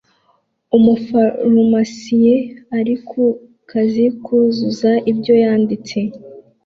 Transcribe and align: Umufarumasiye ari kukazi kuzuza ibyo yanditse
Umufarumasiye 0.77 2.35
ari 2.77 2.93
kukazi 3.09 4.05
kuzuza 4.23 4.91
ibyo 5.11 5.33
yanditse 5.43 5.97